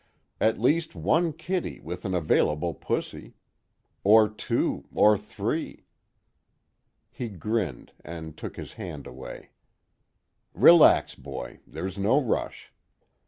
at 0.39 0.57
least 0.59 0.95
one 0.95 1.31
kitty 1.31 1.79
with 1.79 2.05
an 2.05 2.15
available 2.15 2.73
pussy. 2.73 3.35
Or 4.03 4.27
two, 4.27 4.87
or 4.95 5.15
three." 5.15 5.85
He 7.11 7.29
grinned 7.29 7.93
and 8.03 8.35
took 8.35 8.55
his 8.57 8.73
hand 8.73 9.05
away. 9.05 9.51
"Relax, 10.55 11.13
boy. 11.13 11.59
There's 11.67 11.99
no 11.99 12.19
rush." 12.19 12.73